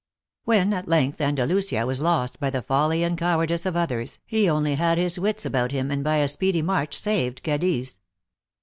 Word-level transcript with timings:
When, 0.45 0.73
at 0.73 0.87
length 0.87 1.21
Andalusia 1.21 1.85
was 1.85 2.01
lost 2.01 2.39
by 2.39 2.49
the 2.49 2.63
folly 2.63 3.03
and 3.03 3.15
cowardice 3.15 3.67
of 3.67 3.75
others, 3.75 4.17
he 4.25 4.49
only 4.49 4.73
had 4.73 4.97
his 4.97 5.19
wits 5.19 5.45
about 5.45 5.71
him, 5.71 5.91
and 5.91 6.03
by 6.03 6.15
a 6.15 6.27
speedy 6.27 6.63
march 6.63 6.97
saved 6.97 7.43
Cadiz. 7.43 7.99